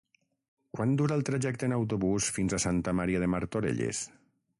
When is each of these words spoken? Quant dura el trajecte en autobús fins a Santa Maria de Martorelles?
Quant 0.77 0.93
dura 1.01 1.17
el 1.19 1.25
trajecte 1.27 1.67
en 1.69 1.75
autobús 1.77 2.31
fins 2.39 2.57
a 2.57 2.61
Santa 2.65 2.95
Maria 3.01 3.21
de 3.25 3.29
Martorelles? 3.35 4.01